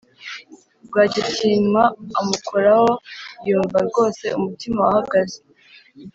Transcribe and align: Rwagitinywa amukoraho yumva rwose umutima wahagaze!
Rwagitinywa 0.87 1.83
amukoraho 2.19 2.91
yumva 3.47 3.77
rwose 3.87 4.25
umutima 4.37 4.79
wahagaze! 4.87 5.39